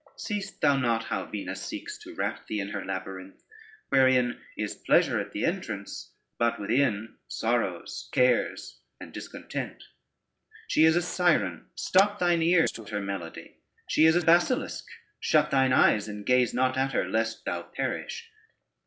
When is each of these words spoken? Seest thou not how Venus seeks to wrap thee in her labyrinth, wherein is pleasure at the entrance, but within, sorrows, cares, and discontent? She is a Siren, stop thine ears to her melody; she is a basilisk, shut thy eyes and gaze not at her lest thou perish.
Seest 0.15 0.61
thou 0.61 0.77
not 0.77 1.03
how 1.03 1.25
Venus 1.27 1.61
seeks 1.63 1.95
to 1.99 2.15
wrap 2.15 2.47
thee 2.47 2.59
in 2.59 2.69
her 2.69 2.83
labyrinth, 2.83 3.43
wherein 3.89 4.39
is 4.57 4.73
pleasure 4.73 5.19
at 5.19 5.31
the 5.31 5.45
entrance, 5.45 6.09
but 6.39 6.59
within, 6.59 7.17
sorrows, 7.27 8.09
cares, 8.11 8.79
and 8.99 9.13
discontent? 9.13 9.83
She 10.67 10.85
is 10.85 10.95
a 10.95 11.03
Siren, 11.03 11.67
stop 11.75 12.17
thine 12.17 12.41
ears 12.41 12.71
to 12.71 12.85
her 12.85 12.99
melody; 12.99 13.59
she 13.87 14.05
is 14.05 14.15
a 14.15 14.21
basilisk, 14.25 14.87
shut 15.19 15.51
thy 15.51 15.71
eyes 15.71 16.07
and 16.07 16.25
gaze 16.25 16.51
not 16.51 16.79
at 16.79 16.93
her 16.93 17.07
lest 17.07 17.45
thou 17.45 17.61
perish. 17.61 18.31